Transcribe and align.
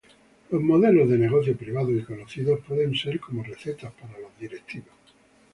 Los 0.49 0.59
modelos 0.63 1.07
de 1.09 1.17
negocio 1.19 1.55
privados, 1.55 1.91
y 1.95 2.01
conocidos, 2.01 2.61
pueden 2.67 2.95
ser 2.95 3.19
como 3.19 3.43
"recetas" 3.43 3.93
para 3.93 4.17
los 4.17 4.35
directivos. 4.39 4.87